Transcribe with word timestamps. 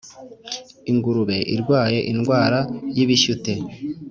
ingurube 0.91 1.37
irwaye 1.55 1.99
indwara 2.11 2.59
y 2.95 2.99
ibishyute 3.03 3.53